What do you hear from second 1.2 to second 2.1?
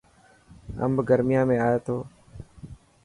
يان ۾ ائي ٿو.